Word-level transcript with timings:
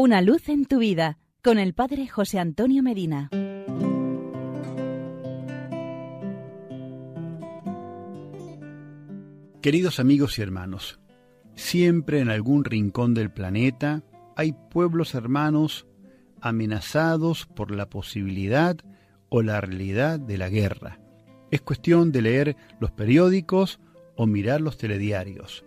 Una 0.00 0.22
luz 0.22 0.48
en 0.48 0.64
tu 0.64 0.78
vida 0.78 1.18
con 1.42 1.58
el 1.58 1.74
Padre 1.74 2.06
José 2.06 2.38
Antonio 2.38 2.84
Medina. 2.84 3.30
Queridos 9.60 9.98
amigos 9.98 10.38
y 10.38 10.42
hermanos, 10.42 11.00
siempre 11.56 12.20
en 12.20 12.30
algún 12.30 12.64
rincón 12.64 13.12
del 13.12 13.32
planeta 13.32 14.04
hay 14.36 14.54
pueblos 14.70 15.16
hermanos 15.16 15.88
amenazados 16.40 17.46
por 17.46 17.72
la 17.72 17.90
posibilidad 17.90 18.76
o 19.30 19.42
la 19.42 19.60
realidad 19.60 20.20
de 20.20 20.38
la 20.38 20.48
guerra. 20.48 21.00
Es 21.50 21.60
cuestión 21.60 22.12
de 22.12 22.22
leer 22.22 22.56
los 22.78 22.92
periódicos 22.92 23.80
o 24.14 24.28
mirar 24.28 24.60
los 24.60 24.78
telediarios. 24.78 25.64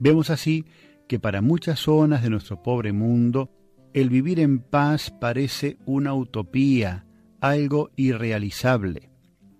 Vemos 0.00 0.28
así 0.28 0.64
que 1.06 1.20
para 1.20 1.40
muchas 1.40 1.78
zonas 1.78 2.24
de 2.24 2.30
nuestro 2.30 2.64
pobre 2.64 2.92
mundo 2.92 3.48
el 3.92 4.08
vivir 4.08 4.40
en 4.40 4.60
paz 4.60 5.10
parece 5.10 5.76
una 5.84 6.14
utopía, 6.14 7.04
algo 7.40 7.90
irrealizable. 7.96 9.10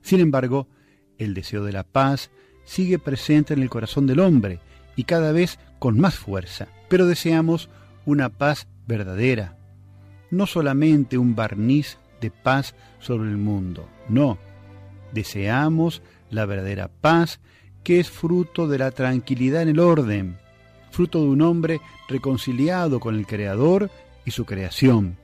Sin 0.02 0.20
embargo, 0.20 0.68
el 1.18 1.34
deseo 1.34 1.64
de 1.64 1.72
la 1.72 1.84
paz 1.84 2.30
sigue 2.64 2.98
presente 2.98 3.54
en 3.54 3.62
el 3.62 3.70
corazón 3.70 4.06
del 4.06 4.20
hombre 4.20 4.60
y 4.96 5.04
cada 5.04 5.32
vez 5.32 5.58
con 5.78 5.98
más 5.98 6.14
fuerza. 6.14 6.68
Pero 6.88 7.06
deseamos 7.06 7.68
una 8.06 8.28
paz 8.28 8.68
verdadera, 8.86 9.58
no 10.30 10.46
solamente 10.46 11.18
un 11.18 11.34
barniz 11.34 11.98
de 12.20 12.30
paz 12.30 12.74
sobre 12.98 13.28
el 13.28 13.36
mundo, 13.36 13.88
no. 14.08 14.38
Deseamos 15.12 16.02
la 16.30 16.46
verdadera 16.46 16.88
paz 16.88 17.40
que 17.82 17.98
es 17.98 18.10
fruto 18.10 18.68
de 18.68 18.78
la 18.78 18.90
tranquilidad 18.90 19.62
en 19.62 19.70
el 19.70 19.80
orden, 19.80 20.38
fruto 20.90 21.22
de 21.22 21.28
un 21.28 21.42
hombre 21.42 21.80
reconciliado 22.08 23.00
con 23.00 23.16
el 23.16 23.26
Creador 23.26 23.90
y 24.24 24.30
su 24.30 24.44
creación. 24.44 25.16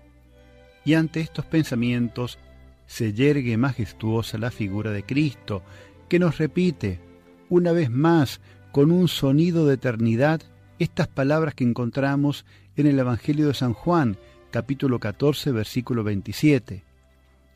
Y 0.84 0.95
ante 0.95 1.20
estos 1.20 1.45
pensamientos 1.45 2.38
se 2.87 3.12
yergue 3.12 3.57
majestuosa 3.57 4.38
la 4.38 4.51
figura 4.51 4.93
de 4.93 5.04
Cristo, 5.04 5.62
que 6.09 6.18
nos 6.18 6.38
repite, 6.38 7.01
una 7.48 7.73
vez 7.73 7.90
más, 7.90 8.40
con 8.73 8.90
un 8.90 9.09
sonido 9.09 9.66
de 9.66 9.74
eternidad, 9.74 10.43
estas 10.79 11.09
palabras 11.09 11.54
que 11.54 11.65
encontramos 11.65 12.45
en 12.76 12.87
el 12.87 12.98
Evangelio 12.98 13.48
de 13.48 13.54
San 13.54 13.73
Juan, 13.73 14.18
capítulo 14.51 15.01
14, 15.01 15.51
versículo 15.51 16.04
27. 16.04 16.85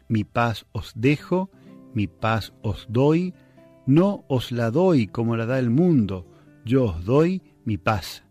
Mi 0.09 0.25
paz 0.25 0.67
os 0.73 0.93
dejo, 0.95 1.51
mi 1.95 2.07
paz 2.07 2.53
os 2.63 2.87
doy, 2.89 3.35
no 3.87 4.25
os 4.29 4.51
la 4.53 4.71
doy 4.71 5.07
como 5.07 5.37
la 5.37 5.47
da 5.47 5.59
el 5.59 5.71
mundo, 5.71 6.27
yo 6.65 6.85
os 6.85 7.05
doy 7.05 7.43
mi 7.65 7.79
paz. 7.79 8.25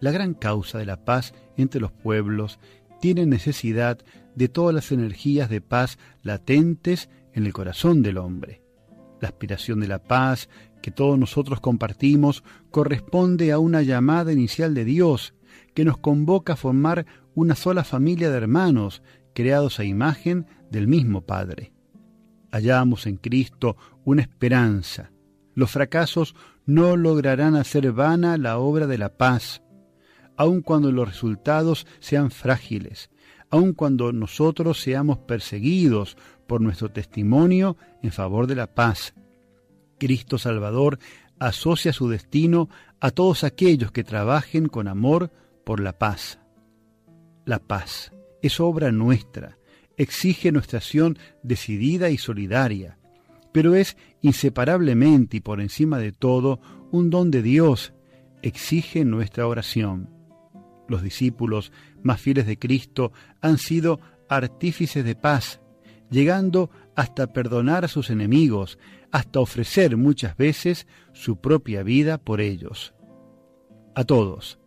La 0.00 0.10
gran 0.10 0.34
causa 0.34 0.78
de 0.78 0.86
la 0.86 1.04
paz 1.04 1.34
entre 1.56 1.80
los 1.80 1.92
pueblos 1.92 2.58
tiene 3.00 3.26
necesidad 3.26 3.98
de 4.34 4.48
todas 4.48 4.74
las 4.74 4.92
energías 4.92 5.50
de 5.50 5.60
paz 5.60 5.98
latentes 6.22 7.10
en 7.32 7.46
el 7.46 7.52
corazón 7.52 8.02
del 8.02 8.18
hombre. 8.18 8.62
La 9.20 9.28
aspiración 9.28 9.80
de 9.80 9.88
la 9.88 10.02
paz 10.02 10.48
que 10.80 10.90
todos 10.90 11.18
nosotros 11.18 11.60
compartimos 11.60 12.44
corresponde 12.70 13.52
a 13.52 13.58
una 13.58 13.82
llamada 13.82 14.32
inicial 14.32 14.74
de 14.74 14.84
Dios 14.84 15.34
que 15.74 15.84
nos 15.84 15.98
convoca 15.98 16.54
a 16.54 16.56
formar 16.56 17.06
una 17.34 17.54
sola 17.54 17.84
familia 17.84 18.30
de 18.30 18.36
hermanos 18.36 19.02
creados 19.34 19.80
a 19.80 19.84
imagen 19.84 20.46
del 20.70 20.88
mismo 20.88 21.22
Padre. 21.22 21.72
Hallamos 22.50 23.06
en 23.06 23.16
Cristo 23.16 23.76
una 24.04 24.22
esperanza. 24.22 25.10
Los 25.54 25.70
fracasos 25.70 26.34
no 26.66 26.96
lograrán 26.96 27.56
hacer 27.56 27.92
vana 27.92 28.36
la 28.36 28.58
obra 28.58 28.86
de 28.86 28.98
la 28.98 29.16
paz 29.16 29.61
aun 30.36 30.62
cuando 30.62 30.90
los 30.92 31.08
resultados 31.08 31.86
sean 32.00 32.30
frágiles, 32.30 33.10
aun 33.50 33.72
cuando 33.72 34.12
nosotros 34.12 34.80
seamos 34.80 35.18
perseguidos 35.18 36.16
por 36.46 36.60
nuestro 36.60 36.90
testimonio 36.90 37.76
en 38.02 38.12
favor 38.12 38.46
de 38.46 38.54
la 38.54 38.74
paz. 38.74 39.14
Cristo 39.98 40.38
Salvador 40.38 40.98
asocia 41.38 41.92
su 41.92 42.08
destino 42.08 42.68
a 43.00 43.10
todos 43.10 43.44
aquellos 43.44 43.92
que 43.92 44.04
trabajen 44.04 44.68
con 44.68 44.88
amor 44.88 45.30
por 45.64 45.80
la 45.80 45.98
paz. 45.98 46.38
La 47.44 47.58
paz 47.58 48.12
es 48.42 48.60
obra 48.60 48.92
nuestra, 48.92 49.58
exige 49.96 50.52
nuestra 50.52 50.78
acción 50.78 51.18
decidida 51.42 52.10
y 52.10 52.18
solidaria, 52.18 52.98
pero 53.52 53.74
es 53.74 53.96
inseparablemente 54.20 55.36
y 55.36 55.40
por 55.40 55.60
encima 55.60 55.98
de 55.98 56.12
todo 56.12 56.60
un 56.90 57.10
don 57.10 57.30
de 57.30 57.42
Dios, 57.42 57.92
exige 58.42 59.04
nuestra 59.04 59.46
oración. 59.46 60.21
Los 60.88 61.02
discípulos 61.02 61.72
más 62.02 62.20
fieles 62.20 62.46
de 62.46 62.58
Cristo 62.58 63.12
han 63.40 63.58
sido 63.58 64.00
artífices 64.28 65.04
de 65.04 65.14
paz, 65.14 65.60
llegando 66.10 66.70
hasta 66.96 67.32
perdonar 67.32 67.84
a 67.84 67.88
sus 67.88 68.10
enemigos, 68.10 68.78
hasta 69.10 69.40
ofrecer 69.40 69.96
muchas 69.96 70.36
veces 70.36 70.86
su 71.12 71.40
propia 71.40 71.82
vida 71.82 72.18
por 72.18 72.40
ellos. 72.40 72.94
A 73.94 74.04
todos, 74.04 74.58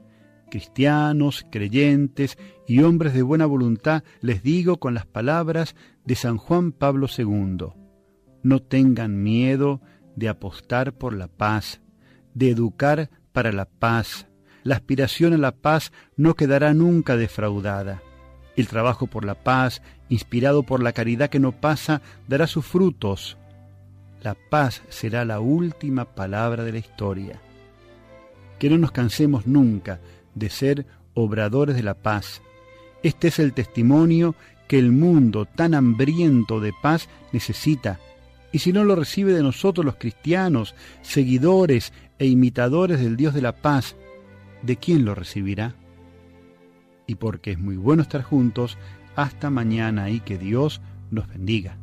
cristianos, 0.49 1.45
creyentes 1.51 2.37
y 2.67 2.81
hombres 2.81 3.13
de 3.13 3.23
buena 3.23 3.45
voluntad, 3.45 4.03
les 4.21 4.43
digo 4.43 4.79
con 4.79 4.93
las 4.93 5.05
palabras 5.05 5.75
de 6.05 6.15
San 6.15 6.37
Juan 6.37 6.71
Pablo 6.71 7.07
II, 7.15 7.67
no 8.43 8.61
tengan 8.61 9.23
miedo 9.23 9.81
de 10.15 10.29
apostar 10.29 10.93
por 10.93 11.13
la 11.13 11.27
paz, 11.27 11.81
de 12.33 12.51
educar 12.51 13.09
para 13.31 13.51
la 13.51 13.65
paz, 13.65 14.27
la 14.65 14.77
aspiración 14.77 15.33
a 15.33 15.37
la 15.37 15.51
paz 15.51 15.93
no 16.17 16.33
quedará 16.33 16.73
nunca 16.73 17.15
defraudada. 17.15 18.01
El 18.55 18.67
trabajo 18.67 19.05
por 19.05 19.23
la 19.23 19.35
paz, 19.35 19.83
inspirado 20.09 20.63
por 20.63 20.81
la 20.81 20.91
caridad 20.91 21.29
que 21.29 21.39
no 21.39 21.51
pasa, 21.51 22.01
dará 22.27 22.47
sus 22.47 22.65
frutos. 22.65 23.37
La 24.23 24.33
paz 24.33 24.81
será 24.89 25.23
la 25.23 25.39
última 25.39 26.05
palabra 26.05 26.63
de 26.63 26.71
la 26.71 26.79
historia. 26.79 27.39
Que 28.57 28.71
no 28.71 28.79
nos 28.79 28.91
cansemos 28.91 29.45
nunca 29.45 29.99
de 30.33 30.49
ser 30.49 30.87
obradores 31.13 31.75
de 31.75 31.83
la 31.83 31.93
paz. 31.93 32.41
Este 33.03 33.27
es 33.27 33.37
el 33.37 33.53
testimonio 33.53 34.33
que 34.67 34.79
el 34.79 34.91
mundo 34.91 35.45
tan 35.45 35.75
hambriento 35.75 36.59
de 36.59 36.73
paz 36.81 37.07
necesita. 37.33 37.99
Y 38.51 38.59
si 38.59 38.73
no 38.73 38.83
lo 38.83 38.95
recibe 38.95 39.31
de 39.31 39.43
nosotros 39.43 39.85
los 39.85 39.97
cristianos, 39.97 40.73
seguidores 41.03 41.93
e 42.17 42.25
imitadores 42.25 42.99
del 42.99 43.15
Dios 43.15 43.35
de 43.35 43.43
la 43.43 43.51
paz, 43.51 43.95
de 44.65 44.77
quién 44.77 45.05
lo 45.05 45.15
recibirá. 45.15 45.75
Y 47.07 47.15
porque 47.15 47.51
es 47.51 47.59
muy 47.59 47.77
bueno 47.77 48.01
estar 48.01 48.23
juntos, 48.23 48.77
hasta 49.15 49.49
mañana 49.49 50.09
y 50.09 50.19
que 50.19 50.37
Dios 50.37 50.81
nos 51.11 51.27
bendiga. 51.27 51.77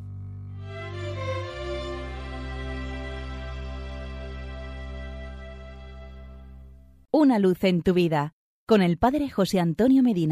Una 7.10 7.38
luz 7.38 7.62
en 7.64 7.82
tu 7.82 7.94
vida 7.94 8.32
con 8.66 8.82
el 8.82 8.96
Padre 8.98 9.28
José 9.28 9.60
Antonio 9.60 10.02
Medina. 10.02 10.30